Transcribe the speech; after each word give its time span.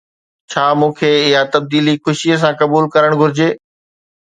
ڇا 0.51 0.65
مون 0.77 0.91
کي 0.97 1.11
اها 1.25 1.41
تبديلي 1.53 1.95
خوشيءَ 2.03 2.41
سان 2.41 2.53
قبول 2.61 2.83
ڪرڻ 2.95 3.11
گهرجي؟ 3.21 3.49